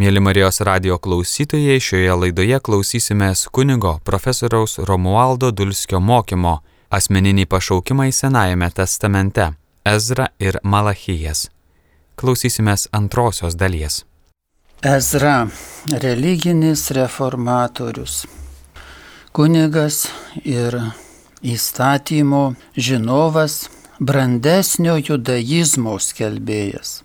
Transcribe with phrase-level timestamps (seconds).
[0.00, 6.52] Mėly Marijos radio klausytojai, šioje laidoje klausysimės kunigo profesoriaus Romualdo Dulskio mokymo
[6.88, 9.50] asmeniniai pašaukimai Senajame testamente-
[9.94, 11.50] Ezra ir Malachijas.
[12.16, 14.04] Klausysimės antrosios dalies.
[14.82, 15.48] Ezra-
[16.06, 18.24] religinis reformatorius.
[19.32, 20.08] Kunigas
[20.42, 20.72] ir
[21.44, 23.68] įstatymo žinovas,
[24.00, 27.02] brandesnio judaizmo skelbėjas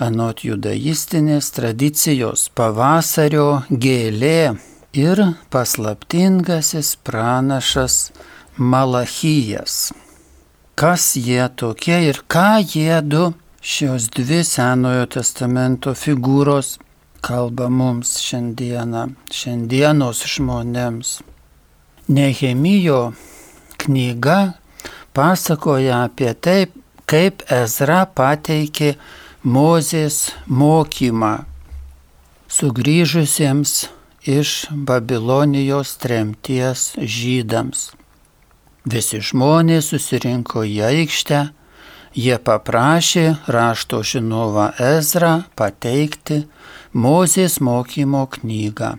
[0.00, 4.56] anot judaistinės tradicijos pavasario gėlė
[4.94, 5.20] ir
[5.50, 8.10] paslaptingasis pranašas
[8.56, 9.92] Malachijas.
[10.74, 16.78] Kas jie tokie ir ką jie du šios dvi Senojo testamento figūros
[17.24, 21.20] kalba mums šiandieną, šiandienos žmonėms.
[22.08, 23.14] Nehemijo
[23.80, 24.38] knyga
[25.16, 26.74] pasakoja apie taip,
[27.08, 28.94] kaip Ezra pateikė
[29.44, 31.44] Mozės mokymą
[32.48, 33.72] sugrįžusiems
[34.24, 37.90] iš Babilonijos tremties žydams.
[38.88, 41.40] Visi žmonės susirinko į aikštę,
[42.16, 46.46] jie paprašė rašto žinovą Ezrą pateikti
[46.96, 48.94] Mozės mokymo knygą.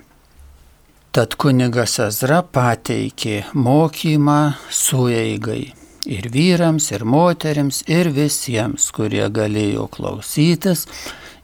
[1.10, 10.86] Tad kunigas Ezra pateikė mokymą sueigai ir vyrams, ir moteriams, ir visiems, kurie galėjo klausytis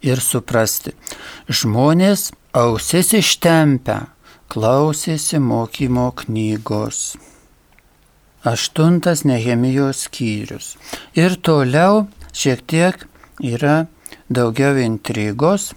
[0.05, 0.93] ir suprasti.
[1.49, 3.99] Žmonės ausis ištempę
[4.51, 7.15] klausėsi mokymo knygos.
[8.43, 10.73] Aštuntas Nehemijos skyrius.
[11.13, 13.05] Ir toliau šiek tiek
[13.37, 13.85] yra
[14.33, 15.71] daugiau intrigos.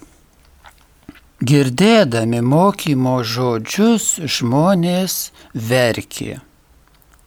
[1.45, 6.39] Girdėdami mokymo žodžius žmonės verkė.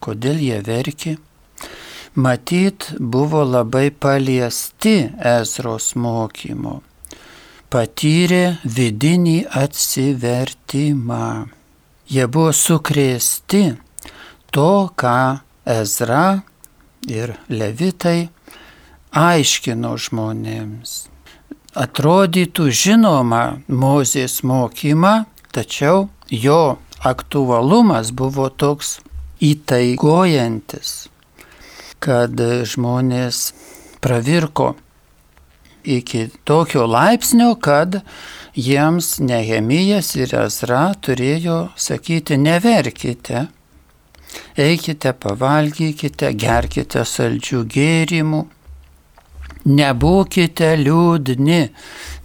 [0.02, 1.18] Kodėl jie verkė?
[2.18, 6.80] Matyt buvo labai paliesti Ezros mokymo,
[7.70, 11.28] patyrė vidinį atsivertimą.
[12.10, 13.62] Jie buvo sukrėsti
[14.50, 15.18] to, ką
[15.78, 16.40] Ezra
[17.06, 18.30] ir Levitai
[19.14, 20.96] aiškino žmonėms.
[21.78, 28.96] Atrodytų žinoma Mozės mokymą, tačiau jo aktualumas buvo toks
[29.52, 30.96] įtaigojantis
[32.04, 33.52] kad žmonės
[34.04, 34.74] pravirko
[35.88, 38.00] iki tokio laipsnio, kad
[38.54, 43.46] jiems Nehemijas ir Ezra turėjo sakyti, neverkite,
[44.58, 48.42] eikite, pavalgykite, gerkite saldžių gėrimų,
[49.68, 51.60] nebūkite liūdni,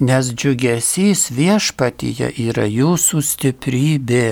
[0.04, 4.26] nes džiugesys viešpatyje yra jūsų stiprybė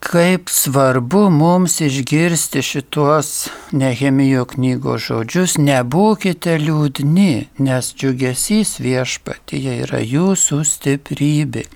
[0.00, 10.62] kaip svarbu mums išgirsti šitos Nehemijo knygos žodžius, nebūkite liūdni, nes džiugesys viešpatyje yra jūsų
[10.72, 11.66] stiprybė.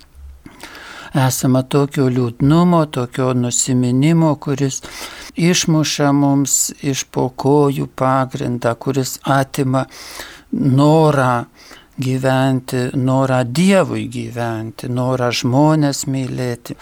[1.15, 4.81] Esama tokio liūdnumo, tokio nusiminimo, kuris
[5.37, 9.85] išmuša mums iš pokojų pagrindą, kuris atima
[10.51, 11.45] norą
[11.99, 16.75] gyventi, norą Dievui gyventi, norą žmonės mylėti.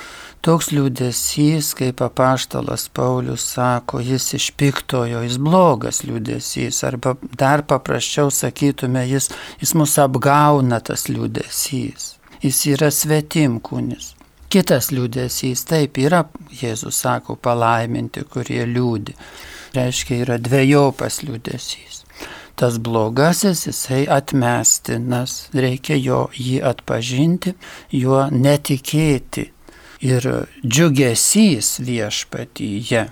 [0.43, 8.33] Toks liūdėsys, kaip apaštalas Paulius sako, jis iš piktojo, jis blogas liūdėsys, arba dar paprasčiau
[8.35, 9.29] sakytume, jis,
[9.61, 12.09] jis mus apgauna tas liūdėsys.
[12.43, 14.11] Jis yra svetimkūnis.
[14.51, 16.25] Kitas liūdėsys, taip yra,
[16.59, 19.15] Jėzus sako, palaiminti, kurie liūdi.
[19.79, 22.03] Reiškia, yra dviejopas liūdėsys.
[22.59, 27.55] Tas blogasis, jisai atmestinas, reikia jo jį atpažinti,
[27.95, 29.53] juo netikėti
[30.03, 30.29] ir
[30.67, 33.07] džiugesys viešpatyje.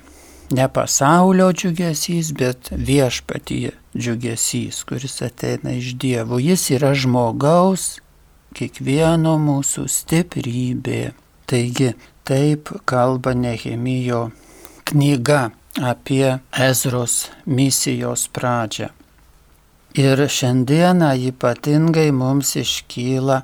[0.50, 6.38] Ne pasaulio džiugesys, bet viešpatyje džiugesys, kuris ateina iš Dievo.
[6.42, 8.00] Jis yra žmogaus,
[8.58, 11.12] kiekvieno mūsų stiprybė.
[11.46, 11.94] Taigi
[12.26, 14.30] taip kalba Nehemijo
[14.90, 18.90] knyga apie Ezros misijos pradžią.
[19.98, 23.42] Ir šiandieną ypatingai mums iškyla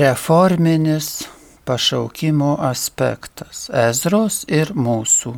[0.00, 1.28] reforminis
[1.68, 5.34] pašaukimo aspektas- Ezros ir mūsų.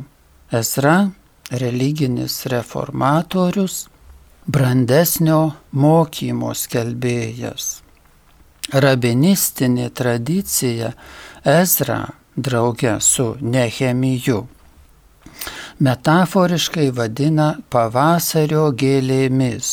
[0.61, 0.95] Ezra-
[1.63, 3.75] religinis reformatorius,
[4.47, 5.41] brandesnio
[5.71, 7.67] mokymo skelbėjas.
[8.71, 10.93] Rabinistinė tradicija
[11.43, 12.01] Ezra
[12.35, 14.41] drauge su Nehemiju
[15.81, 19.71] metaforiškai vadina pavasario gėlėmis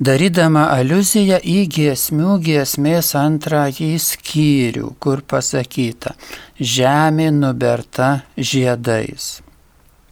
[0.00, 6.14] darydama aluziją į giesmių giesmės antrąjį skyrių, kur pasakyta
[6.58, 9.40] Žemė nuberta žiedais.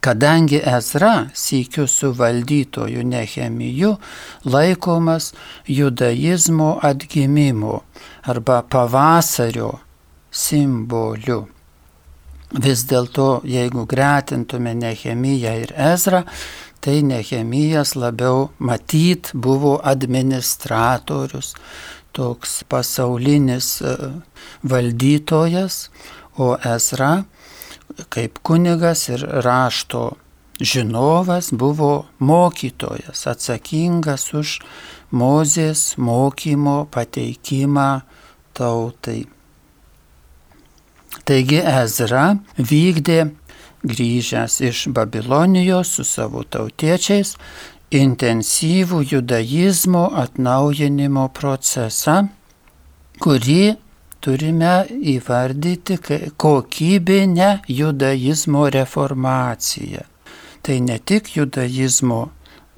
[0.00, 3.96] Kadangi Ezra sykiu su valdytoju Nehemiju
[4.44, 5.34] laikomas
[5.68, 7.82] judaizmo atgimimo
[8.24, 9.74] arba pavasario
[10.30, 11.46] simboliu.
[12.50, 16.24] Vis dėlto, jeigu gretintume Nehemiją ir Ezra,
[16.82, 21.54] tai Nehemijas labiau matyt buvo administratorius,
[22.12, 23.94] toks pasaulinis e,
[24.66, 25.90] valdytojas,
[26.42, 27.20] o Ezra
[28.08, 30.12] kaip kunigas ir rašto
[30.60, 34.60] žinovas buvo mokytojas, atsakingas už
[35.10, 38.02] Mozės mokymo pateikimą
[38.54, 39.24] tautai.
[41.24, 43.20] Taigi Ezra vykdė
[43.86, 47.36] grįžęs iš Babilonijos su savo tautiečiais
[47.90, 52.16] intensyvų judaizmo atnaujinimo procesą,
[53.20, 53.76] kurį
[54.20, 54.74] turime
[55.14, 55.98] įvardyti
[56.36, 60.04] kokybinę judaizmo reformaciją.
[60.62, 62.20] Tai ne tik judaizmo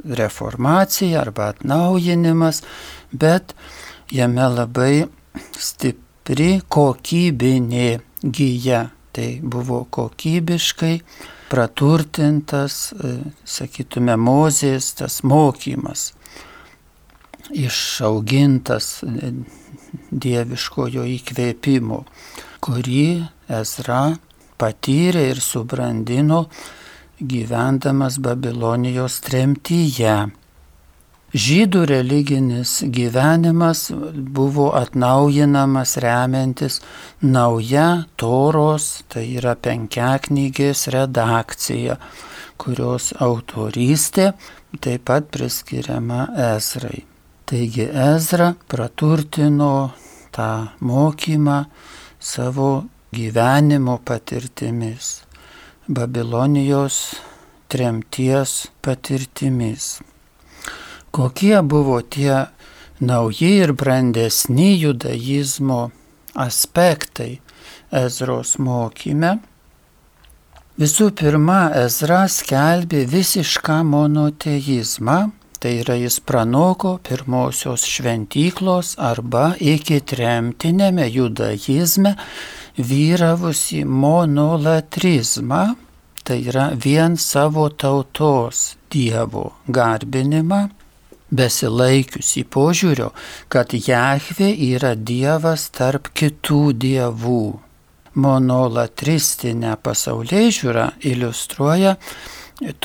[0.05, 2.62] reformacija arba atnaujinimas,
[3.12, 3.55] bet
[4.11, 5.05] jame labai
[5.59, 7.91] stipri kokybinė
[8.22, 8.88] gyja.
[9.12, 10.94] Tai buvo kokybiškai
[11.52, 13.10] praturtintas, e,
[13.44, 16.14] sakytume, mozės tas mokymas,
[17.52, 19.34] išaugintas e,
[20.08, 22.00] dieviškojo įkvėpimo,
[22.64, 23.04] kurį
[23.52, 24.00] Ezra
[24.56, 26.46] patyrė ir subrandino
[27.20, 30.16] gyvendamas Babilonijos tremtyje.
[31.32, 33.87] Žydų religinis gyvenimas
[34.37, 36.82] buvo atnaujinamas remiantis
[37.25, 41.96] nauja Toros, tai yra penkiaknygės redakcija,
[42.61, 44.34] kurios autorystė
[44.84, 47.00] taip pat priskiriama Ezrai.
[47.49, 49.73] Taigi Ezra praturtino
[50.37, 50.52] tą
[50.84, 51.58] mokymą
[52.20, 52.70] savo
[53.08, 55.23] gyvenimo patirtimis,
[55.88, 57.02] Babilonijos
[57.73, 59.94] tremties patirtimis
[61.12, 62.47] kokie buvo tie
[63.00, 65.91] nauji ir brandesni judaizmo
[66.35, 67.41] aspektai
[67.93, 69.37] Ezros mokyme.
[70.81, 75.19] Visų pirma, Ezra skelbė visišką monoteizmą,
[75.61, 82.17] tai yra jis pranoko pirmosios šventyklos arba iki tremtinėme judaizme
[82.81, 85.65] vyravusi monolatrizmą,
[86.25, 90.69] tai yra vien savo tautos dievo garbinimą
[91.32, 93.11] besilaikiusi požiūrio,
[93.52, 97.43] kad Jahve yra Dievas tarp kitų dievų.
[98.12, 101.96] Monolatristinę pasaulyje žiūrą iliustruoja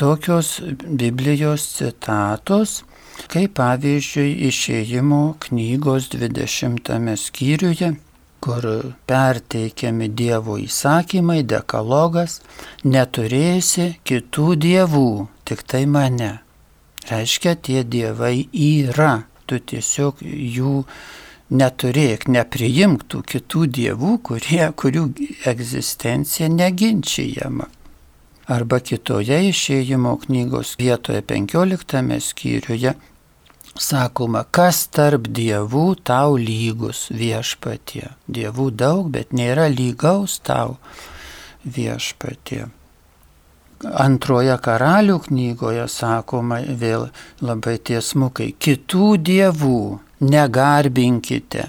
[0.00, 0.54] tokios
[0.88, 2.82] Biblijos citatos,
[3.28, 7.92] kaip pavyzdžiui išėjimo knygos 20 skyriuje,
[8.40, 8.64] kur
[9.10, 12.40] perteikiami Dievo įsakymai, dekalogas,
[12.84, 15.08] neturėsi kitų dievų,
[15.44, 16.38] tik tai mane.
[17.06, 20.82] Reiškia, tie dievai yra, tu tiesiog jų
[21.48, 25.04] neturėk, nepriimk tų kitų dievų, kurie, kurių
[25.48, 27.68] egzistencija neginčiama.
[28.48, 32.94] Arba kitoje išėjimo knygos vietoje 15 skyriuje
[33.78, 38.08] sakoma, kas tarp dievų tau lygus viešpatie.
[38.26, 40.78] Dievų daug, bet nėra lygaus tau
[41.64, 42.66] viešpatie.
[43.86, 47.08] Antroje karalių knygoje sakoma vėl
[47.44, 49.82] labai tiesmukai, kitų dievų
[50.20, 51.68] negarbinkite.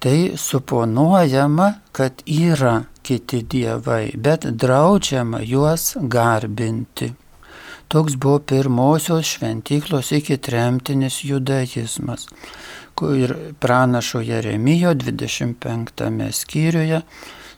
[0.00, 7.10] Tai suponuojama, kad yra kiti dievai, bet draudžiama juos garbinti.
[7.90, 12.28] Toks buvo pirmosios šventyklos iki tremtinis judaizmas,
[12.94, 17.02] kur pranašo Jeremijo 25 skyriuje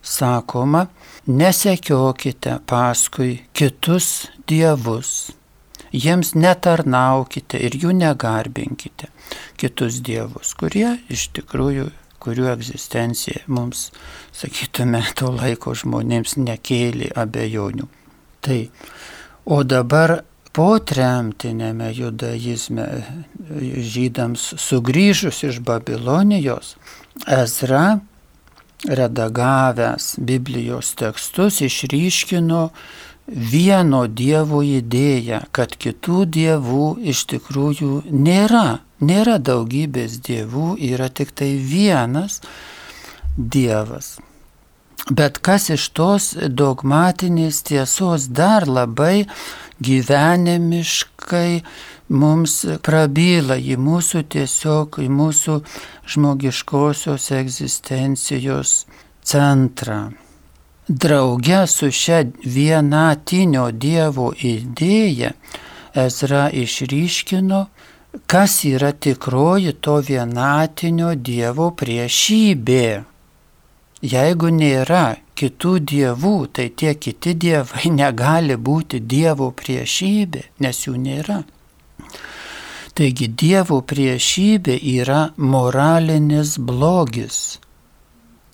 [0.03, 0.87] sakoma,
[1.27, 5.31] nesekiokite paskui kitus dievus,
[5.93, 9.09] jiems netarnaukite ir jų negarbinkite,
[9.61, 11.91] kitus dievus, kurie iš tikrųjų,
[12.23, 13.91] kurių egzistencija mums,
[14.35, 17.89] sakytume, to laiko žmonėms nekėlė abejonių.
[18.43, 18.61] Tai,
[19.47, 20.21] o dabar
[20.53, 22.87] po tremtinėme judaizme
[23.95, 26.75] žydams sugrįžus iš Babilonijos,
[27.27, 28.01] Ezra
[28.89, 32.63] redagavęs Biblijos tekstus išryškino
[33.27, 38.83] vieno Dievo idėją, kad kitų dievų iš tikrųjų nėra.
[39.03, 42.41] Nėra daugybės dievų, yra tik tai vienas
[43.37, 44.19] Dievas.
[45.11, 49.27] Bet kas iš tos dogmatinės tiesos dar labai
[49.83, 51.63] gyvenimiškai
[52.13, 52.55] mums
[52.87, 55.61] prabyla į mūsų tiesiog, į mūsų
[56.15, 58.85] žmogiškosios egzistencijos
[59.25, 60.13] centrą.
[60.89, 65.33] drauge su šia vienatinio Dievo idėja
[65.95, 67.67] Ezra išryškino,
[68.27, 73.12] kas yra tikroji to vienatinio Dievo priešybė.
[74.03, 81.43] Jeigu nėra kitų dievų, tai tie kiti dievai negali būti Dievo priešybė, nes jų nėra.
[82.99, 87.39] Taigi Dievo priešybė yra moralinis blogis,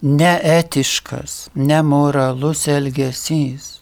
[0.04, 3.78] neetiškas, nemoralus elgesys.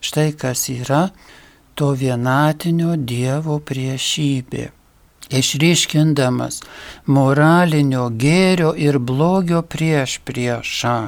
[0.00, 1.08] Štai kas yra
[1.74, 4.70] to vienatinio Dievo priešybė.
[5.30, 6.60] Išryškindamas
[7.06, 10.98] moralinio gėrio ir blogio prieš priešą,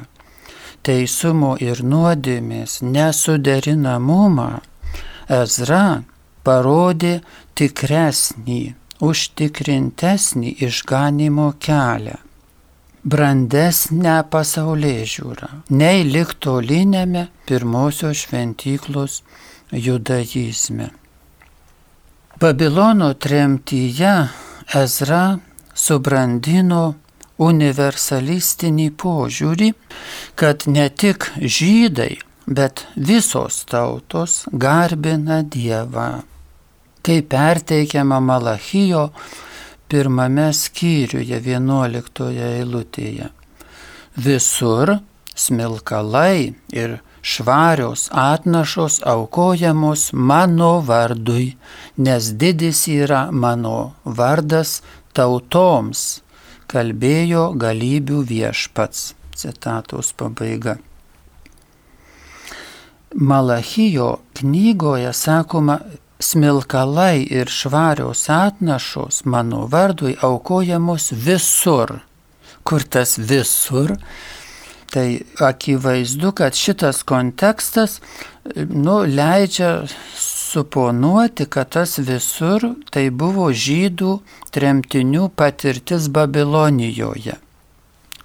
[0.87, 4.51] teisumo ir nuodėmės nesuderinamumą,
[5.33, 6.03] Ezra
[6.47, 7.15] parodė
[7.59, 8.61] tikresnį,
[9.03, 12.19] užtikrintesnį išganimo kelią
[13.03, 19.23] brandesnę pasaulyje žiūrą, nei liktolinėme pirmosios šventyklos
[19.73, 20.91] judaizme.
[22.43, 24.13] Babilono tremtyje
[24.75, 25.37] Ezra
[25.79, 26.81] subrandino
[27.39, 29.69] universalistinį požiūrį,
[30.35, 32.17] kad ne tik žydai,
[32.51, 34.35] bet visos tautos
[34.65, 36.09] garbina Dievą.
[37.07, 39.05] Kai perteikiama Malachijo
[39.87, 43.31] pirmame skyriuje 11 eilutėje.
[44.19, 44.97] Visur
[45.47, 51.57] smilkalai ir švarios atnašos aukojamos mano vardui,
[51.97, 54.83] nes didis yra mano vardas
[55.15, 56.23] tautoms,
[56.67, 59.13] kalbėjo galybių viešpats.
[59.37, 60.77] Citatos pabaiga.
[63.15, 65.79] Malachijo knygoje sakoma,
[66.23, 71.99] smilkalai ir švarios atnašos mano vardui aukojamos visur.
[72.65, 73.97] Kur tas visur?
[74.93, 78.01] Tai akivaizdu, kad šitas kontekstas
[78.69, 84.19] nu, leidžia suponuoti, kad tas visur tai buvo žydų
[84.53, 87.39] tremtinių patirtis Babilonijoje,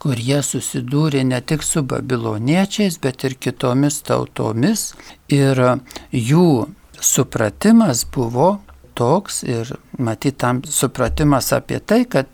[0.03, 4.89] kur jie susidūrė ne tik su babiloniečiais, bet ir kitomis tautomis.
[5.31, 5.63] Ir
[6.11, 6.67] jų
[6.99, 8.57] supratimas buvo
[8.97, 9.69] toks ir
[10.01, 12.29] matyt tam supratimas apie tai, kad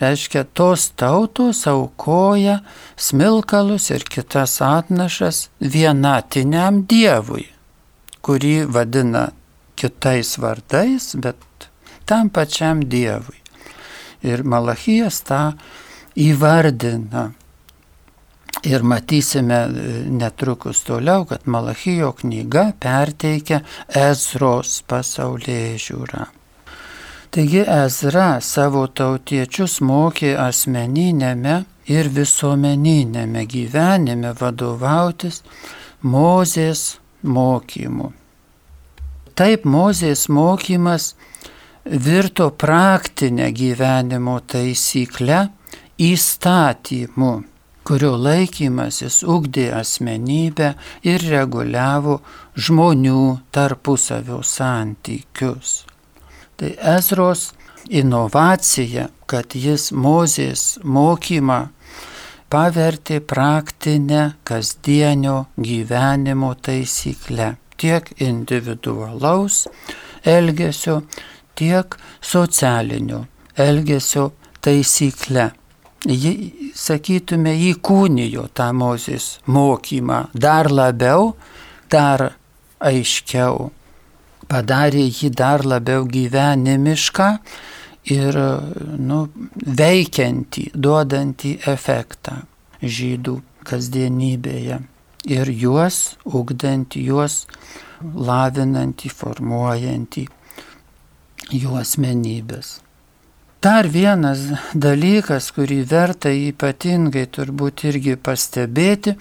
[0.00, 2.60] reiškia tos tautos aukoja
[2.96, 7.48] smilkalus ir kitas atnašas vienatiniam Dievui,
[8.24, 9.28] kurį vadina
[9.76, 11.68] kitais vardais, bet
[12.06, 13.40] tam pačiam Dievui.
[14.24, 15.40] Ir Malachijas tą
[16.16, 17.32] įvardina.
[18.64, 19.58] Ir matysime
[20.08, 26.24] netrukus toliau, kad Malachijo knyga perteikia Ezros pasaulyje žiūrą.
[27.34, 31.58] Taigi Ezra savo tautiečius mokė asmeninėme
[31.92, 35.42] ir visuomeninėme gyvenime vadovautis
[36.00, 36.84] Mozės
[37.22, 38.12] mokymu.
[39.34, 41.14] Taip Mozės mokymas
[41.84, 45.48] virto praktinę gyvenimo taisyklę
[45.98, 47.34] įstatymu
[47.84, 50.70] kurio laikymasis ugdė asmenybę
[51.06, 52.20] ir reguliavo
[52.56, 53.20] žmonių
[53.54, 55.84] tarpusavio santykius.
[56.56, 57.50] Tai Ezros
[57.90, 61.60] inovacija, kad jis Mozės mokymą
[62.52, 69.64] pavertė praktinę kasdienio gyvenimo taisyklę tiek individualaus
[70.24, 71.02] elgesio,
[71.58, 73.24] tiek socialinio
[73.58, 74.30] elgesio
[74.64, 75.50] taisyklę
[76.04, 80.28] ji, sakytume, įkūnijo tą Mozės mokymą.
[80.34, 81.32] Dar labiau,
[81.90, 82.34] dar
[82.84, 83.70] aiškiau,
[84.48, 87.28] padarė jį dar labiau gyvenimišką
[88.12, 88.38] ir
[89.00, 89.20] nu,
[89.64, 92.42] veikiantį, duodantį efektą
[92.82, 94.82] žydų kasdienybėje.
[95.24, 97.44] Ir juos ugdantį, juos
[98.04, 100.26] lavinantį, formuojantį
[101.54, 102.83] jų asmenybės.
[103.64, 104.42] Dar vienas
[104.76, 109.14] dalykas, kurį verta ypatingai turbūt irgi pastebėti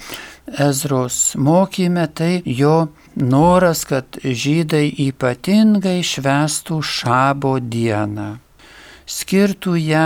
[0.66, 8.26] Ezros mokyme, tai jo noras, kad žydai ypatingai švestų šabo dieną,
[9.08, 10.04] skirtų ją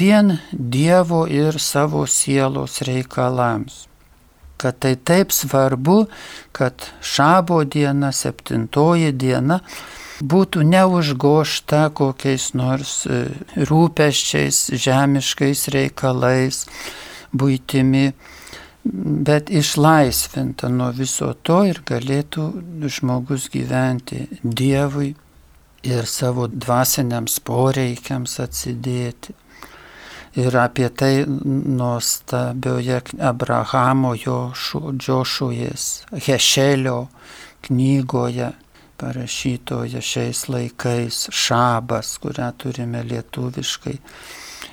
[0.00, 3.84] vien Dievo ir savo sielos reikalams.
[4.58, 6.08] Kad tai taip svarbu,
[6.50, 9.60] kad šabo diena, septintoji diena
[10.22, 13.28] būtų neužgošta kokiais nors e,
[13.68, 16.64] rūpeščiais, žemiškais reikalais,
[17.32, 18.12] būtimi,
[19.28, 22.48] bet išlaisvinta nuo viso to ir galėtų
[22.88, 25.12] žmogus gyventi Dievui
[25.86, 29.34] ir savo dvasiniams poreikiams atsidėti.
[30.38, 35.86] Ir apie tai nuostabioje Abrahamo Džošujas
[36.26, 36.98] Hešelio
[37.66, 38.52] knygoje
[38.98, 43.96] parašytoje šiais laikais Šabas, kurią turime lietuviškai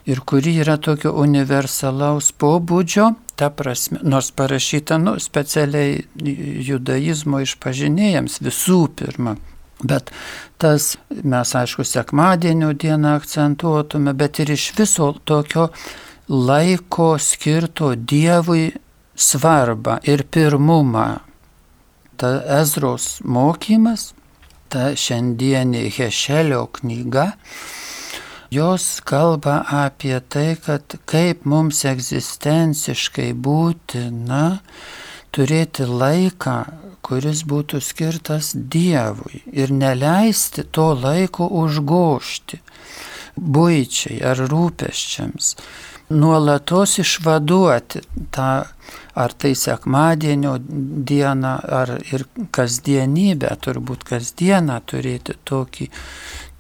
[0.05, 6.03] ir kuri yra tokio universalaus pobūdžio, ta prasme, nors parašyta nu, specialiai
[6.67, 9.35] judaizmo išpažinėjams visų pirma.
[9.83, 10.11] Bet
[10.61, 15.67] tas mes, aišku, sekmadienio dieną akcentuotume, bet ir iš viso tokio
[16.29, 18.71] laiko skirto Dievui
[19.15, 21.07] svarbą ir pirmumą.
[22.15, 24.13] Ta Ezros mokymas,
[24.75, 27.29] ta šiandienė Hešelio knyga,
[28.51, 34.41] jos kalba apie tai, kad kaip mums egzistenciškai būtina
[35.31, 36.57] turėti laiką,
[37.07, 42.59] kuris būtų skirtas Dievui ir neleisti to laiko užgošti
[43.39, 45.55] būčiai ar rūpeščiams,
[46.09, 48.01] nuolatos išvaduoti
[48.35, 48.51] tą
[49.15, 55.89] ar tai sekmadienio dieną, ar ir kasdienybę, turbūt kasdieną turėti tokį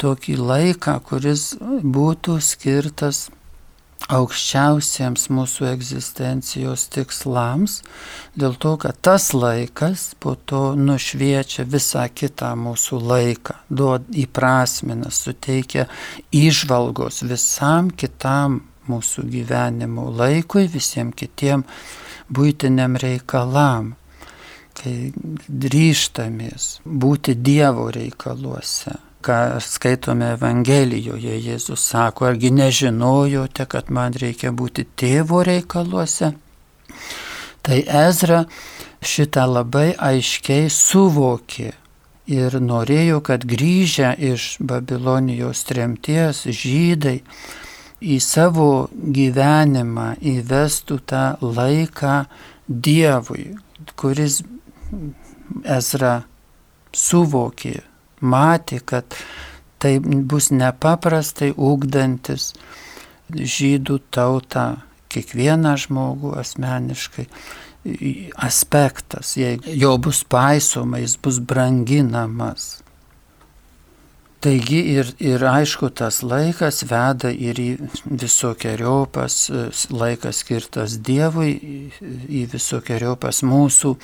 [0.01, 3.27] tokį laiką, kuris būtų skirtas
[4.11, 7.79] aukščiausiems mūsų egzistencijos tikslams,
[8.37, 15.87] dėl to, kad tas laikas po to nušviečia visą kitą mūsų laiką, duod įprasmina, suteikia
[16.35, 18.61] išvalgos visam kitam
[18.91, 21.65] mūsų gyvenimo laikui, visiems kitiem
[22.29, 23.93] būtiniam reikalam,
[24.75, 25.11] kai
[25.47, 34.85] ryštamės būti Dievo reikaluose ką skaitome Evangelijoje, Jėzus sako, argi nežinojote, kad man reikia būti
[34.97, 36.33] tėvo reikaluose?
[37.65, 38.43] Tai Ezra
[39.01, 41.71] šitą labai aiškiai suvokė
[42.35, 47.19] ir norėjo, kad grįžę iš Babilonijos tremties žydai
[48.01, 52.25] į savo gyvenimą įvestų tą laiką
[52.65, 53.51] Dievui,
[53.99, 54.39] kuris
[55.63, 56.23] Ezra
[56.95, 57.75] suvokė
[58.25, 59.15] matė, kad
[59.77, 62.53] tai bus nepaprastai ugdantis
[63.29, 64.65] žydų tautą,
[65.13, 67.27] kiekvieną žmogų asmeniškai
[68.41, 72.79] aspektas, jei jo bus paisoma, jis bus branginamas.
[74.45, 77.69] Taigi ir, ir aišku, tas laikas veda ir į
[78.05, 79.37] visokiojopas,
[79.89, 81.55] laikas skirtas Dievui,
[82.29, 83.95] į visokiojopas mūsų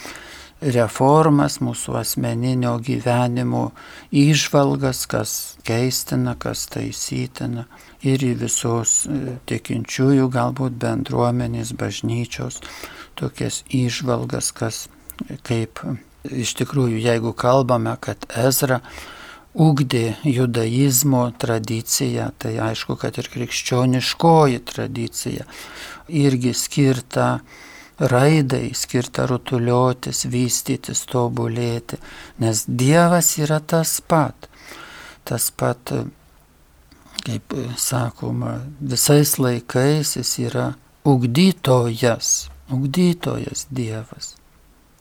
[0.61, 3.67] reformas, mūsų asmeninio gyvenimo
[4.09, 7.67] išvalgas, kas keistina, kas taisytina
[8.01, 12.63] ir į visos e, tikinčiųjų galbūt bendruomenės, bažnyčios
[13.13, 14.87] tokias išvalgas, kas
[15.45, 15.85] kaip
[16.25, 18.81] iš tikrųjų, jeigu kalbame, kad Ezra
[19.53, 25.47] ugdė judaizmo tradiciją, tai aišku, kad ir krikščioniškoji tradicija
[26.07, 27.33] irgi skirta
[28.01, 31.99] raidai skirta rutuliotis, vystytis, tobulėti,
[32.41, 34.49] nes Dievas yra tas pat.
[35.27, 35.93] Tas pat,
[37.21, 40.71] kaip sakoma, visais laikais jis yra
[41.05, 44.35] ugdytojas, ugdytojas Dievas.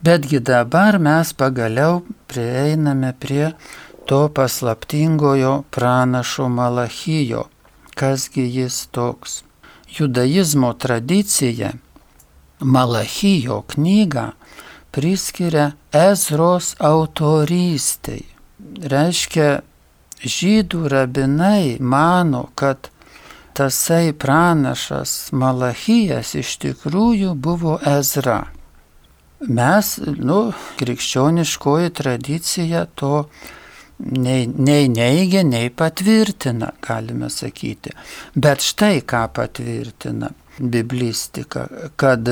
[0.00, 3.50] Betgi dabar mes pagaliau prieiname prie
[4.11, 7.44] to paslaptingojo pranašo Malachijo.
[7.94, 9.42] Kasgi jis toks?
[9.99, 11.70] Judaizmo tradicija
[12.61, 14.25] Malachijo knygą
[14.90, 18.25] priskiria Ezros autorystai.
[18.83, 19.61] Reiškia,
[20.27, 22.90] žydų rabinai mano, kad
[23.55, 28.40] tasai pranašas Malachijas iš tikrųjų buvo Ezra.
[29.40, 30.42] Mes, nu,
[30.83, 33.25] krikščioniškoji tradicija to
[34.00, 37.92] nei, nei neigia, nei patvirtina, galime sakyti.
[38.34, 42.28] Bet štai ką patvirtina biblistika, kad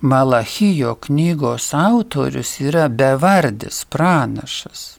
[0.00, 4.96] Malachijo knygos autorius yra bevardis pranašas.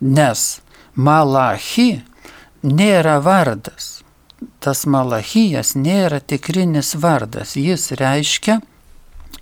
[0.00, 0.60] Nes
[0.94, 2.02] Malachi
[2.62, 4.02] nėra vardas.
[4.62, 7.56] Tas Malachijas nėra tikrinis vardas.
[7.56, 8.60] Jis reiškia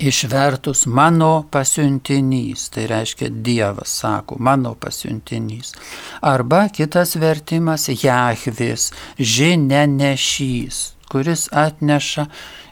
[0.01, 5.73] išvertus mano pasiuntinys, tai reiškia Dievas sako, mano pasiuntinys.
[6.21, 12.27] Arba kitas vertimas Jahvis, žinia nešys, kuris atneša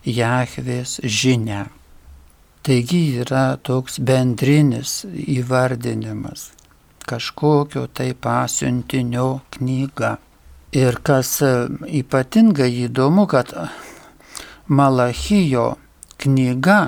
[0.05, 1.67] Jahvės žinę.
[2.63, 6.49] Taigi yra toks bendrinis įvardinimas,
[7.07, 10.17] kažkokio tai pasiuntinio knyga.
[10.75, 11.53] Ir kas e,
[12.01, 13.55] ypatingai įdomu, kad
[14.69, 15.79] Malachijo
[16.21, 16.79] knyga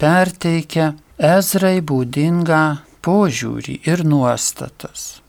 [0.00, 2.62] perteikia Ezrai būdingą
[3.04, 5.20] požiūrį ir nuostatas.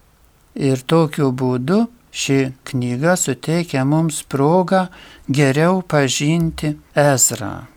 [0.55, 4.85] Ir tokiu būdu ši knyga suteikia mums progą
[5.27, 7.67] geriau pažinti Ezrą.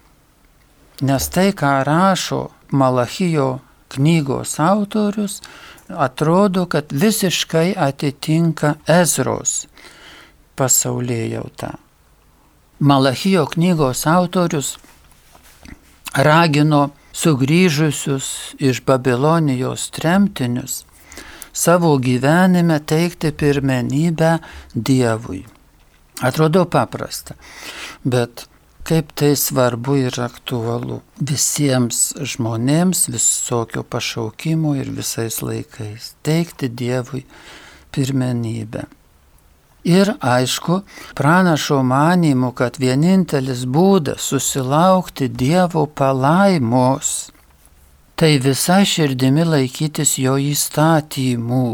[1.02, 3.60] Nes tai, ką rašo Malachijo
[3.94, 5.40] knygos autorius,
[5.88, 9.66] atrodo, kad visiškai atitinka Ezros
[10.56, 11.74] pasaulyje jautą.
[12.78, 14.76] Malachijo knygos autorius
[16.14, 20.84] ragino sugrįžusius iš Babilonijos tremtinius
[21.54, 24.38] savo gyvenime teikti pirmenybę
[24.74, 25.44] Dievui.
[26.20, 27.34] Atrodo paprasta,
[28.04, 28.46] bet
[28.86, 32.00] kaip tai svarbu ir aktualu visiems
[32.34, 36.12] žmonėms visokio pašaukimo ir visais laikais.
[36.22, 37.24] Teikti Dievui
[37.94, 38.84] pirmenybę.
[39.84, 40.80] Ir aišku,
[41.14, 47.10] pranašo manimu, kad vienintelis būdas susilaukti Dievo palaimos,
[48.16, 51.68] tai visa širdimi laikytis jo įstatymų.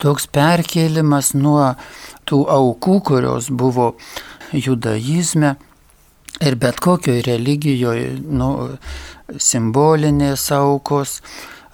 [0.00, 1.74] Toks perkėlimas nuo
[2.24, 3.92] tų aukų, kurios buvo
[4.52, 5.54] judaizme
[6.40, 8.48] ir bet kokioje religijoje, nu,
[9.36, 11.20] simbolinės aukos,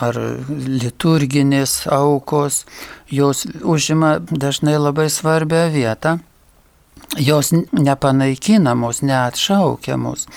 [0.01, 0.17] ar
[0.49, 2.65] liturginės aukos,
[3.11, 6.19] jos užima dažnai labai svarbią vietą.
[7.19, 10.29] Jos nepanaikinamos, neatšaukiamos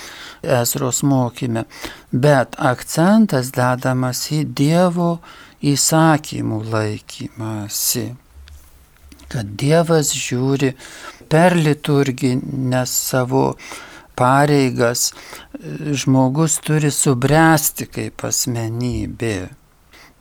[0.42, 1.64] Ezros mokyme,
[2.10, 5.20] bet akcentas dedamas į Dievo
[5.62, 8.04] įsakymų laikymasi.
[9.30, 10.72] Kad Dievas žiūri
[11.30, 13.46] per liturginės savo
[14.16, 15.12] pareigas
[16.02, 19.36] žmogus turi subręsti kaip asmenybė.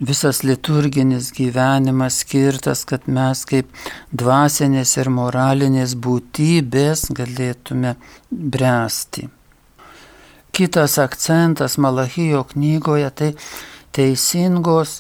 [0.04, 3.70] Visas liturginis gyvenimas skirtas, kad mes kaip
[4.12, 7.94] dvasinės ir moralinės būtybės galėtume
[8.32, 9.30] bręsti.
[10.54, 13.30] Kitas akcentas Malachijo knygoje tai
[13.96, 15.00] teisingos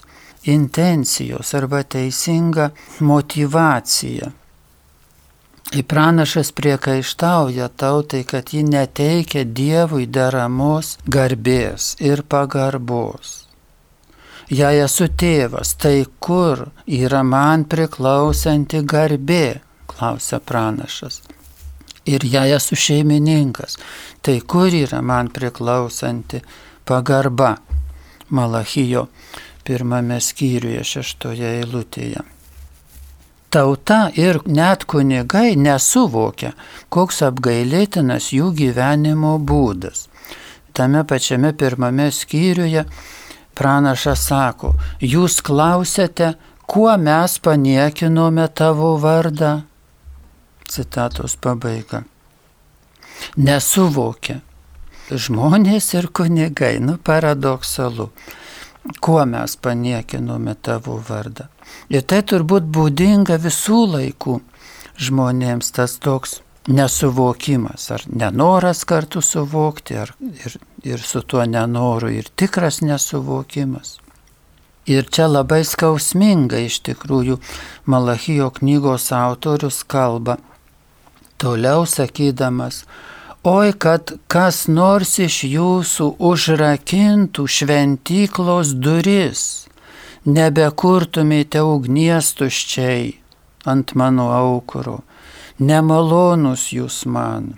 [0.49, 4.31] intencijos arba teisinga motivacija
[5.71, 13.47] Ir pranašas priekaištauja tautai, kad ji neteikia Dievui deramos garbės ir pagarbos.
[14.51, 21.21] Jei esu tėvas, tai kur yra man priklausanti garbė, klausia pranašas.
[22.05, 23.79] Ir jei esu šeimininkas,
[24.21, 26.43] tai kur yra man priklausanti
[26.85, 27.55] pagarba.
[28.29, 29.07] Malachijo
[29.63, 32.32] pirmame skyriuje šeštoje eilutėje
[33.53, 36.53] tauta ir net kunigai nesuvokia,
[36.89, 40.07] koks apgailėtinas jų gyvenimo būdas.
[40.73, 42.85] Tame pačiame pirmame skyriuje
[43.53, 46.33] pranašas sako, jūs klausėte,
[46.65, 49.53] kuo mes paniekinome tavo vardą.
[50.65, 52.01] Citatos pabaiga.
[53.37, 54.39] Nesuvokia.
[55.13, 58.07] Žmonės ir kunigai, nu paradoksalu
[59.01, 61.47] kuo mes paniekinome tavo vardą.
[61.89, 64.39] Ir tai turbūt būdinga visų laikų
[64.99, 70.13] žmonėms tas toks nesuvokimas, ar nenoras kartu suvokti, ar
[70.45, 73.97] ir, ir su tuo nenoru, ir tikras nesuvokimas.
[74.87, 77.37] Ir čia labai skausminga iš tikrųjų
[77.87, 80.37] Malachijo knygos autorius kalba,
[81.39, 82.83] toliau sakydamas,
[83.43, 89.41] Oi, kad kas nors iš jūsų užrakintų šventyklos duris,
[90.23, 93.09] nebekurtumėte ugnies tuščiai
[93.67, 95.01] ant mano aukuro,
[95.59, 97.57] nemalonus jūs man.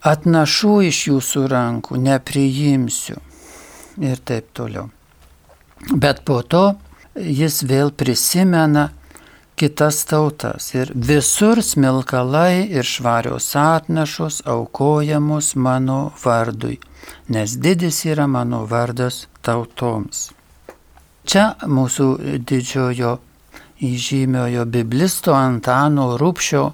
[0.00, 3.20] Atnašų iš jūsų rankų nepriimsiu
[4.00, 4.88] ir taip toliau.
[5.92, 6.70] Bet po to
[7.20, 8.94] jis vėl prisimena,
[9.56, 16.78] kitas tautas ir visur smilkalai ir švarios atnašos aukojamos mano vardui,
[17.28, 20.30] nes didis yra mano vardas tautoms.
[21.24, 22.08] Čia mūsų
[22.44, 23.14] didžiojo
[23.84, 26.64] įžymiojo biblisto Antano Rūpšio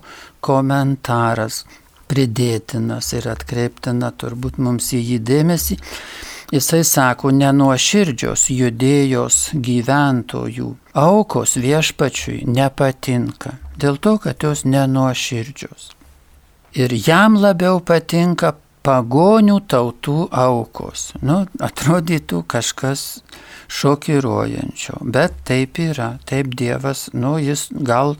[0.42, 1.64] komentaras
[2.10, 5.78] pridėtinas ir atkreiptina turbūt mums į jį dėmesį,
[6.50, 15.92] Jisai sako, nenuoširdžios judėjos gyventojų aukos viešpačiui nepatinka, dėl to, kad jos nenuoširdžios.
[16.74, 21.12] Ir jam labiau patinka pagonių tautų aukos.
[21.22, 23.22] Nu, atrodytų kažkas
[23.70, 28.16] šokiruojančio, bet taip yra, taip Dievas, nu, jis gal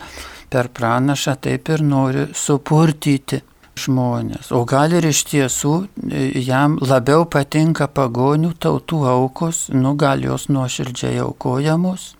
[0.51, 3.43] per pranašą taip ir nori supurtyti
[3.87, 4.51] žmonės.
[4.55, 10.49] O gal ir iš tiesų e, jam labiau patinka pagonių tautų aukos, nu gal jos
[10.53, 12.15] nuoširdžiai aukojamos.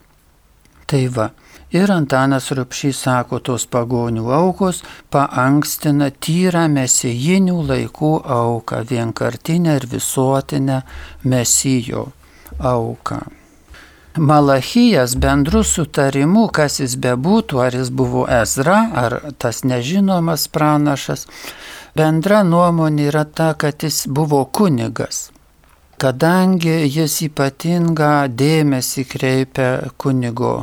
[0.91, 1.31] Tai va.
[1.71, 4.81] Ir Antanas Rupšys sako, tos pagonių aukos
[5.15, 10.81] paankstina tyrą mesijinių laikų auką, vienkartinę ir visuotinę
[11.23, 12.09] mesijo
[12.59, 13.21] auką.
[14.17, 21.29] Malachijas bendru sutarimu, kas jis bebūtų, ar jis buvo Ezra, ar tas nežinomas pranašas,
[21.95, 25.29] bendra nuomonė yra ta, kad jis buvo kunigas.
[26.01, 30.55] Kadangi jis ypatingą dėmesį kreipia kunigo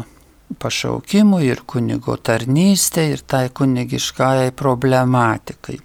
[0.59, 5.79] pašaukimui ir kunigo tarnystė ir tai kunigiškajai problematikai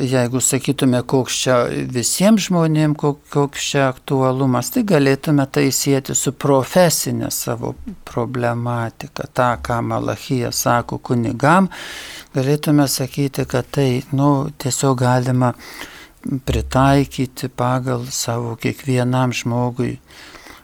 [0.00, 1.56] jeigu sakytume, koks čia
[1.92, 2.98] visiems žmonėms,
[3.32, 7.74] koks čia aktualumas, tai galėtume tai sėti su profesinė savo
[8.08, 9.26] problematika.
[9.32, 11.70] Ta, ką Malachija sako kunigam,
[12.34, 15.52] galėtume sakyti, kad tai nu, tiesiog galima
[16.46, 19.96] pritaikyti pagal savo kiekvienam žmogui,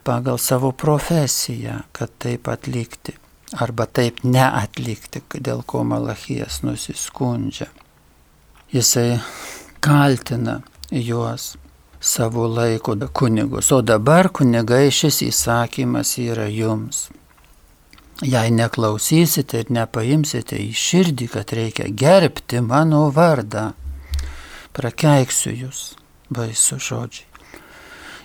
[0.06, 3.16] pagal savo profesiją, kad taip atlikti.
[3.58, 7.70] Arba taip neatlikti, dėl ko Malachijas nusiskundžia
[8.72, 9.20] jisai
[9.80, 11.56] kaltina juos
[12.00, 13.72] savo laiko kunigus.
[13.72, 17.08] O dabar kunigai šis įsakymas yra jums.
[18.22, 23.70] Jei neklausysite ir nepaimsite į širdį, kad reikia gerbti mano vardą,
[24.74, 25.82] prakeiksiu jūs,
[26.30, 27.26] baisu žodžiai.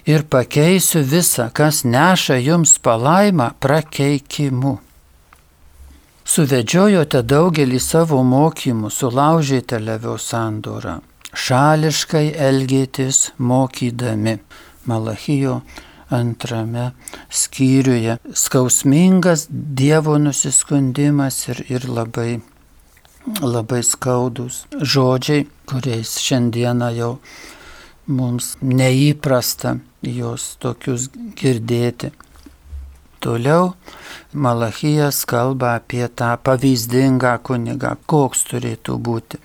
[0.09, 4.79] Ir pakeisiu visą, kas neša jums palaimą prakeikimu.
[6.23, 11.01] Suvedžiojote daugelį savo mokymų, sulaužėte levio sandorą,
[11.35, 14.37] šališkai elgėtis mokydami.
[14.87, 15.61] Malachijo
[16.15, 16.91] antrame
[17.29, 22.39] skyriuje skausmingas Dievo nusiskundimas ir, ir labai,
[23.43, 27.13] labai skaudus žodžiai, kuriais šiandieną jau
[28.07, 31.09] mums neįprasta juos tokius
[31.39, 32.11] girdėti.
[33.23, 33.73] Toliau
[34.33, 39.37] Malachijas kalba apie tą pavyzdingą kunigą, koks turėtų būti.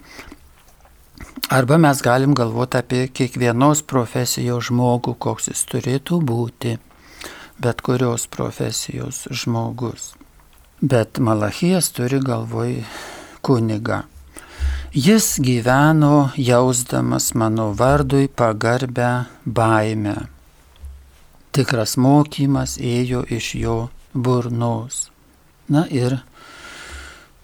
[1.54, 6.72] Arba mes galim galvoti apie kiekvienos profesijos žmogų, koks jis turėtų būti,
[7.62, 10.08] bet kurios profesijos žmogus.
[10.82, 12.80] Bet Malachijas turi galvoj
[13.46, 14.00] kunigą.
[14.90, 19.12] Jis gyveno jausdamas mano vardui pagarbę
[19.46, 20.16] baimę
[21.58, 23.76] tikras mokymas ėjo iš jo
[24.14, 25.08] burnos.
[25.66, 26.20] Na ir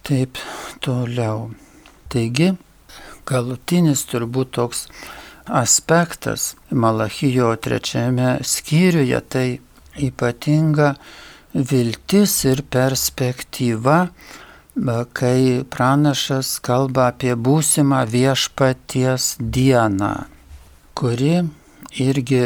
[0.06, 0.38] taip
[0.84, 1.48] toliau.
[2.12, 2.52] Taigi,
[3.26, 4.84] galutinis turbūt toks
[5.50, 9.48] aspektas Malachijo trečiame skyriuje tai
[10.06, 10.94] ypatinga
[11.54, 13.98] viltis ir perspektyva,
[15.18, 20.14] kai pranašas kalba apie būsimą viešpaties dieną,
[20.94, 21.42] kuri
[22.00, 22.42] irgi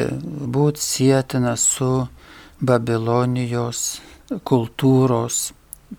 [0.57, 1.93] būti sėtina su
[2.61, 4.01] Babilonijos
[4.45, 5.53] kultūros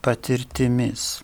[0.04, 1.24] patirtimis.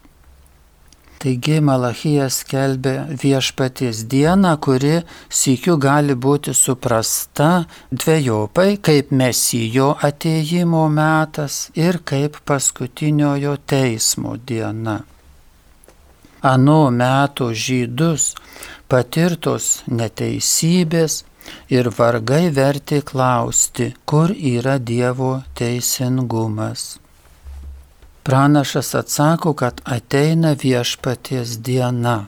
[1.26, 5.00] Taigi Malachijas skelbė viešpaties dieną, kuri
[5.32, 15.00] sykiu gali būti suprasta dviejopai, kaip mesijo ateimo metas ir kaip paskutiniojo teismo diena.
[16.46, 18.36] Anu metų žydus
[18.92, 21.24] patirtos neteisybės
[21.70, 27.00] ir vargai verti klausti, kur yra Dievo teisingumas.
[28.24, 32.26] Pranašas atsako, kad ateina viešpaties diena.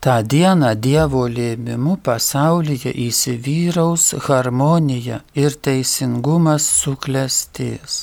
[0.00, 7.98] Ta diena Dievo lėmimu pasaulyje įsivyraus harmonija ir teisingumas suklestės.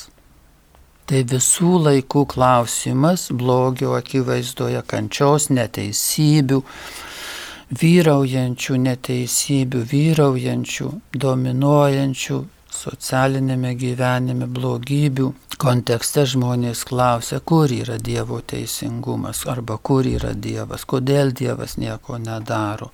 [1.07, 6.61] Tai visų laikų klausimas blogio akivaizdoje kančios neteisybių,
[7.71, 12.37] vyraujančių neteisybių, vyraujančių, dominuojančių
[12.77, 21.33] socialinėme gyvenime blogybių kontekste žmonės klausia, kur yra Dievo teisingumas arba kur yra Dievas, kodėl
[21.33, 22.91] Dievas nieko nedaro.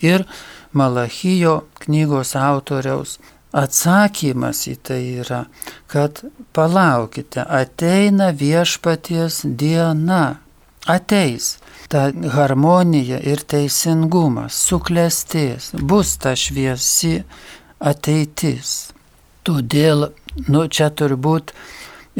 [0.00, 0.24] Ir
[0.72, 3.18] Malachijo knygos autoriaus
[3.56, 5.44] atsakymas į tai yra,
[5.88, 6.20] kad
[6.54, 10.38] palaukite, ateina viešpaties diena,
[10.86, 11.56] ateis
[11.88, 17.22] ta harmonija ir teisingumas suklestės, bus ta šviesi
[17.80, 18.74] ateitis.
[19.46, 20.10] Todėl,
[20.48, 21.54] nu, čia turbūt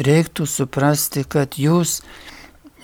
[0.01, 1.99] reiktų suprasti, kad jūs,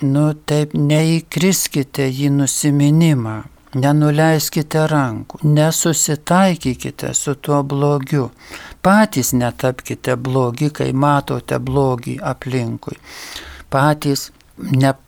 [0.05, 3.39] nu, taip neįkriskite į nusiminimą,
[3.75, 8.29] nenuleiskite rankų, nesusitaikykite su tuo blogiu,
[8.85, 12.99] patys netapkite blogi, kai matote blogį aplinkui,
[13.73, 14.29] patys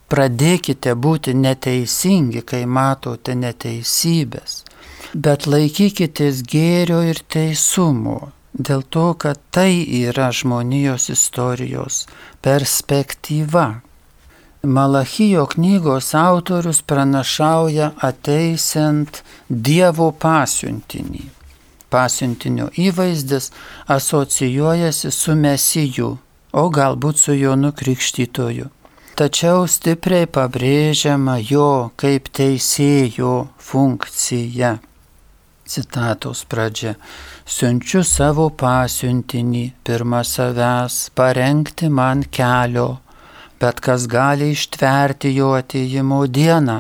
[0.08, 4.64] nepradėkite būti neteisingi, kai matote neteisybės,
[5.14, 12.08] bet laikykitės gėrio ir teisumo, dėl to, kad tai yra žmonijos istorijos
[12.42, 13.82] perspektyva.
[14.64, 21.30] Malachijo knygos autorius pranašauja ateisiant Dievo pasiuntinį.
[21.90, 23.52] pasiuntinio įvaizdis
[23.88, 26.18] asocijuojasi su mesiju,
[26.52, 28.77] o galbūt su Jonu Krikštytoju.
[29.18, 34.76] Tačiau stipriai pabrėžiama jo kaip teisėjo funkcija.
[35.68, 36.94] Citatos pradžia.
[37.50, 42.88] Siunčiu savo pasiuntinį pirmą savęs parengti man kelio
[43.60, 46.78] bet kas gali ištverti jo ateimo dieną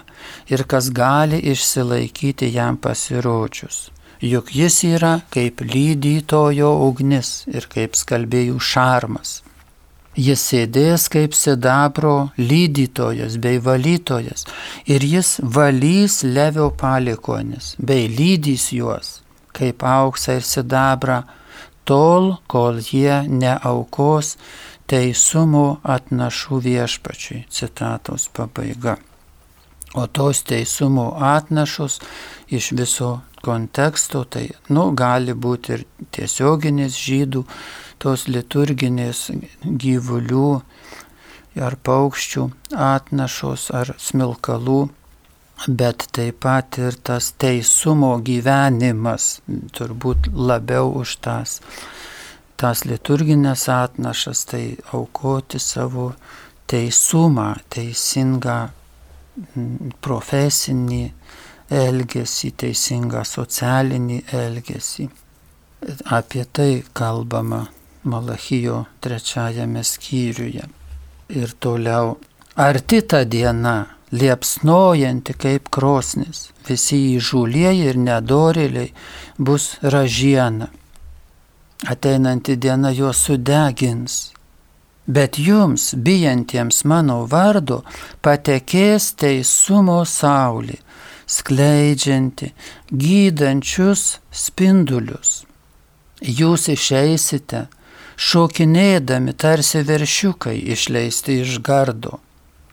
[0.53, 3.89] ir kas gali išsilaikyti jam pasirodžius.
[4.21, 9.41] Juk jis yra kaip lydytojo ugnis ir kaip skalbėjų šarmas.
[10.17, 14.47] Jis sėdės kaip sidabro lydytojas bei valytojas
[14.89, 19.19] ir jis valys levio palikonis bei lydys juos
[19.57, 21.21] kaip auksą ir sidabrą
[21.87, 24.35] tol, kol jie neaukos
[24.87, 27.45] teisumo atnašų viešpačiui.
[27.49, 28.97] Citatos pabaiga.
[29.97, 31.99] O tos teisumo atnašos
[32.53, 37.43] iš viso konteksto, tai, nu, gali būti ir tiesioginis žydų,
[38.01, 39.27] tos liturginės
[39.63, 40.49] gyvulių
[41.67, 42.45] ar paukščių
[42.87, 44.81] atnašos ar smilkalų,
[45.67, 49.39] bet taip pat ir tas teisumo gyvenimas,
[49.73, 51.57] turbūt labiau už tas
[52.57, 54.63] tas liturginės atnašas, tai
[54.97, 56.09] aukoti savo
[56.69, 58.57] teisumą, teisingą
[60.01, 61.03] profesinį
[61.73, 65.09] elgesį, teisingą socialinį elgesį.
[66.11, 67.67] Apie tai kalbama
[68.07, 70.65] Malachijo trečiajame skyriuje.
[71.29, 72.17] Ir toliau,
[72.55, 73.77] arti ta diena,
[74.11, 78.93] liepsnojanti kaip krosnis, visi įžulieji ir nedorėliai
[79.37, 80.69] bus ražiena
[81.85, 84.31] ateinanti diena juos sudegins.
[85.07, 87.83] Bet jums, bijantiems mano vardo,
[88.21, 90.81] patekės teisumo saulė,
[91.27, 92.53] skleidžianti,
[92.91, 95.43] gydančius spindulius.
[96.21, 97.67] Jūs išeisite,
[98.17, 102.17] šokinėdami tarsi veršiukai išleisti iš gardo,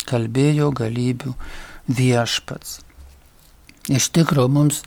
[0.08, 1.34] kalbėjo galybių
[1.92, 2.80] viešpats.
[3.92, 4.78] Iš tikrųjų, mums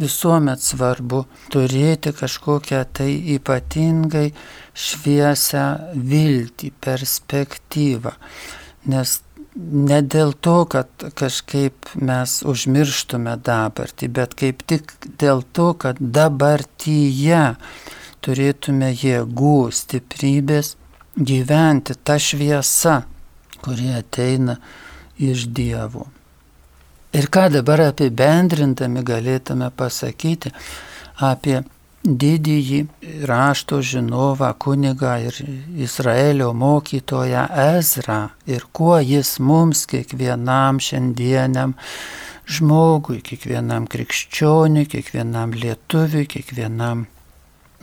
[0.00, 4.30] visuomet svarbu turėti kažkokią tai ypatingai
[4.72, 8.14] šviesę viltį, perspektyvą.
[8.88, 9.18] Nes
[9.56, 17.44] ne dėl to, kad kažkaip mes užmirštume dabartį, bet kaip tik dėl to, kad dabartyje
[18.24, 20.74] turėtume jėgų, stiprybės
[21.16, 23.00] gyventi tą šviesą,
[23.64, 24.58] kuri ateina
[25.16, 26.06] iš Dievo.
[27.16, 30.52] Ir ką dabar apibendrindami galėtume pasakyti
[31.24, 31.62] apie
[32.06, 32.78] didįjį
[33.26, 35.40] rašto žinovą kunigą ir
[35.86, 41.74] Izraelio mokytoją Ezra ir kuo jis mums kiekvienam šiandieniam
[42.46, 47.06] žmogui, kiekvienam krikščioniui, kiekvienam lietuviui, kiekvienam,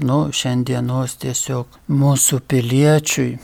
[0.08, 3.38] nu, šiandienos tiesiog mūsų piliečiui,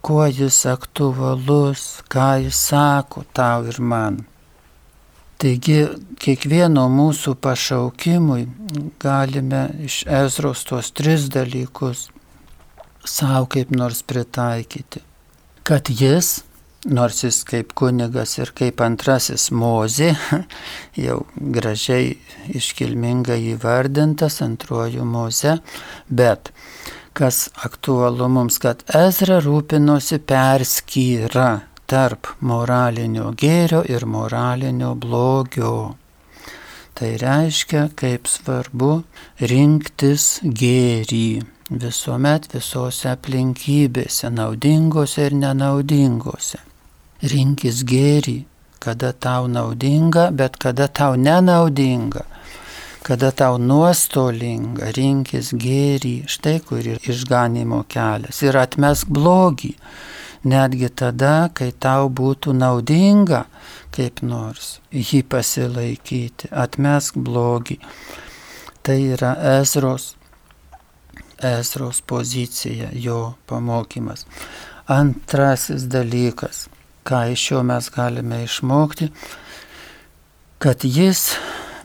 [0.00, 4.22] kuo jis aktualus, ką jis sako tau ir man.
[5.40, 5.86] Taigi
[6.20, 8.42] kiekvieno mūsų pašaukimui
[9.00, 12.10] galime iš Ezros tuos tris dalykus
[13.08, 15.00] savo kaip nors pritaikyti.
[15.64, 16.42] Kad jis,
[16.84, 20.10] nors jis kaip kunigas ir kaip antrasis mozė,
[21.06, 21.22] jau
[21.56, 22.18] gražiai
[22.60, 25.56] iškilmingai įvardintas antruoju moze,
[26.12, 26.52] bet
[27.16, 31.48] kas aktualu mums, kad Ezra rūpinosi perskyra
[31.90, 35.96] tarp moralinio gėrio ir moralinio blogio.
[36.94, 38.90] Tai reiškia, kaip svarbu
[39.50, 46.60] rinktis gėrį visuomet visose aplinkybėse, naudingose ir nenaudingose.
[47.32, 48.36] Rinkis gėrį,
[48.82, 52.24] kada tau naudinga, bet kada tau nenaudinga,
[53.06, 59.74] kada tau nuostolinga, rinkis gėrį, štai kur ir išganimo kelias ir atmesk blogį
[60.44, 63.44] netgi tada, kai tau būtų naudinga
[63.94, 67.78] kaip nors jį pasilaikyti, atmesk blogį.
[68.86, 70.14] Tai yra Ezros,
[71.44, 74.26] Ezros pozicija, jo pamokymas.
[74.90, 76.66] Antrasis dalykas,
[77.06, 79.10] ką iš jo mes galime išmokti,
[80.60, 81.30] kad jis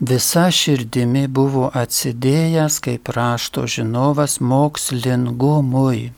[0.00, 6.10] visa širdimi buvo atsidėjęs kaip rašto žinovas mokslingumui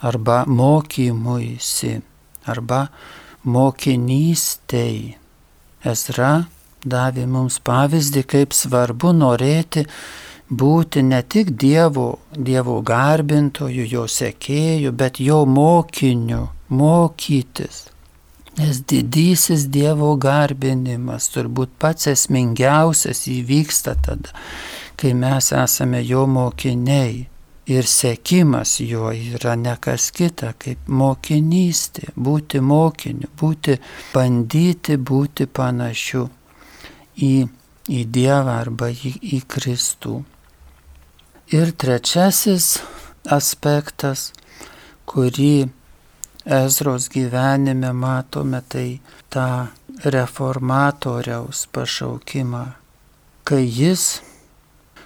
[0.00, 2.00] arba mokymuisi,
[2.46, 2.86] arba
[3.44, 5.16] mokinystei.
[5.86, 6.46] Ezra
[6.86, 9.86] davė mums pavyzdį, kaip svarbu norėti
[10.50, 17.86] būti ne tik Dievo, Dievo garbintojų, jo sekėjų, bet jo mokiniu, mokytis.
[18.56, 24.32] Nes didysis Dievo garbinimas turbūt pats esmingiausias įvyksta tada,
[24.96, 27.26] kai mes esame jo mokiniai
[27.66, 33.78] ir sekimas jo yra ne kas kita kaip mokinystė, būti mokiniu, būti,
[34.14, 36.28] bandyti būti panašiu
[37.18, 37.32] į,
[37.90, 40.20] į Dievą arba į, į Kristų.
[41.54, 42.76] Ir trečiasis
[43.30, 44.30] aspektas,
[45.06, 45.68] kurį
[46.46, 49.00] Ezros gyvenime matome, tai
[49.34, 49.66] tą
[50.06, 52.62] reformatoriaus pašaukimą,
[53.46, 54.20] kai jis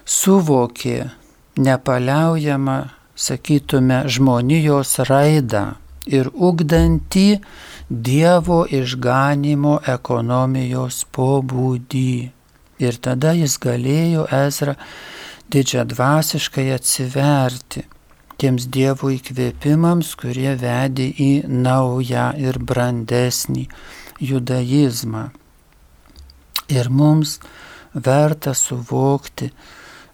[0.04, 1.19] suvokė
[1.56, 2.78] nepaliaujamą,
[3.16, 5.64] sakytume, žmonijos raidą
[6.06, 7.40] ir ugdantį
[7.90, 12.12] Dievo išganimo ekonomijos pobūdį.
[12.80, 14.76] Ir tada jis galėjo Ezra
[15.50, 17.82] didžiadvasiškai atsiverti
[18.40, 23.66] tiems Dievo įkvėpimams, kurie vedė į naują ir brandesnį
[24.30, 25.26] judaizmą.
[26.70, 27.40] Ir mums
[27.92, 29.50] verta suvokti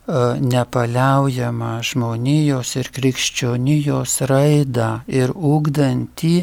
[0.06, 6.36] nepaliaujamą žmonijos ir krikščionijos raidą ir ugdantį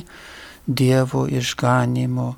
[0.64, 2.30] Dievo išganimo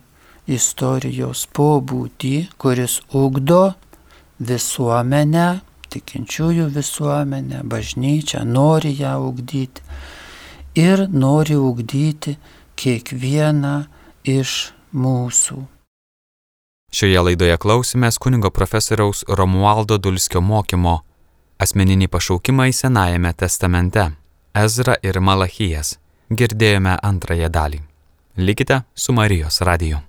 [0.49, 3.75] istorijos pobūdį, kuris ugdo
[4.41, 5.49] visuomenę
[5.95, 9.83] tikinčiųjų visuomenę, bažnyčią, nori ją ugdyti
[10.75, 12.35] ir nori ugdyti
[12.75, 13.75] kiekvieną
[14.27, 15.61] iš mūsų.
[16.95, 21.01] Šioje laidoje klausimės kunigo profesoriaus Romualdo Dulskio mokymo
[21.55, 24.09] Asmeninį pašaukimą į Senajame testamente
[24.55, 25.93] Ezra ir Malachijas.
[26.27, 27.79] Girdėjome antrąją dalį.
[28.35, 30.01] Likite su Marijos radiju.